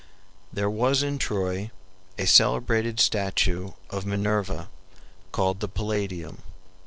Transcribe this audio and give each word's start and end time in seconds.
]There 0.51 0.67
was 0.67 1.03
in 1.03 1.19
Troy 1.19 1.69
a 2.17 2.25
celebrated 2.25 2.99
statue 2.99 3.73
of 3.91 4.03
Minerva 4.03 4.67
called 5.31 5.59
the 5.59 5.67
Palladium. 5.67 6.41